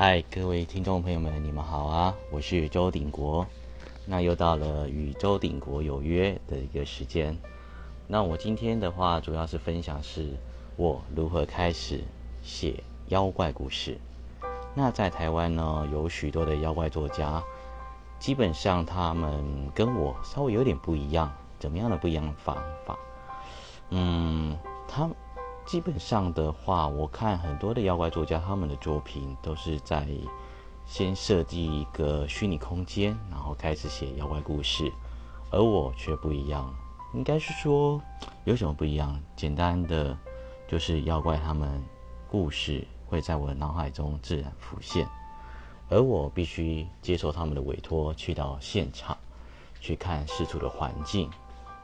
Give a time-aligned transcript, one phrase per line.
[0.00, 2.14] 嗨，各位听众朋友们，你们好啊！
[2.30, 3.44] 我是周鼎国。
[4.06, 7.36] 那又到了与周鼎国有约的一个时间。
[8.06, 10.36] 那我今天的话，主要是分享是
[10.76, 12.04] 我如何开始
[12.44, 13.98] 写妖怪故事。
[14.72, 17.42] 那在台湾呢，有许多的妖怪作家，
[18.20, 21.28] 基本上他们跟我稍微有点不一样。
[21.58, 22.96] 怎么样的不一样方法？
[23.90, 25.10] 嗯，他。
[25.68, 30.08] 基本上的话，我看很多的妖怪作家，他们的作品都是在
[30.86, 34.90] 先设计一个虚拟空间，然后开始写妖怪故事。
[35.50, 36.74] 而我却不一样，
[37.12, 38.00] 应该是说
[38.44, 39.20] 有什么不一样？
[39.36, 40.16] 简单的
[40.66, 41.84] 就是妖怪他们
[42.30, 45.06] 故事会在我的脑海中自然浮现，
[45.90, 49.14] 而我必须接受他们的委托，去到现场
[49.82, 51.28] 去看事处的环境，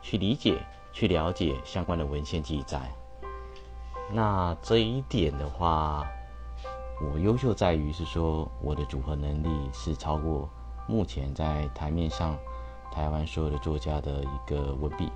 [0.01, 0.59] 去理解、
[0.91, 2.91] 去了解相关的文献记载。
[4.13, 6.07] 那这一点的话，
[7.03, 10.49] 我优秀在于是说，我的组合能力是超过
[10.87, 12.37] 目前在台面上
[12.93, 15.11] 台湾所有的作家的一个文笔。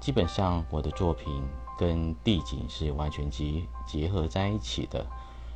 [0.00, 1.42] 基本上，我的作品
[1.76, 5.04] 跟地景是完全结结合在一起的，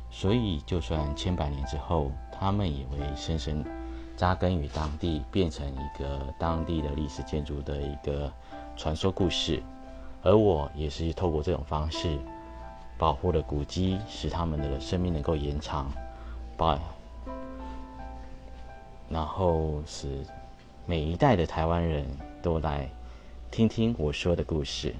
[0.09, 3.65] 所以就算千百年之后，他们也会深深
[4.17, 8.31] 扎根于当地，变成一个当地的历史建筑的一个
[8.75, 9.63] 传说故事。
[10.23, 12.17] 而我也是透过这种方式
[12.97, 15.91] 保护了古迹，使他们的生命能够延长，
[16.55, 16.79] 把
[19.09, 20.23] 然后使
[20.85, 22.05] 每一代的台湾人
[22.41, 22.87] 都来
[23.49, 24.93] 听听我说的故事。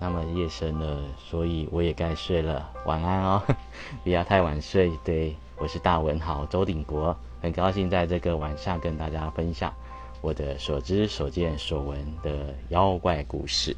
[0.00, 3.42] 那么夜深了，所以我也该睡了，晚安哦，
[4.04, 4.92] 不要太晚睡。
[5.04, 9.72] 对我是大文豪周鼎国，很高兴在这个晚上跟大家分享
[10.20, 13.76] 我的所知所见所闻的妖怪故事。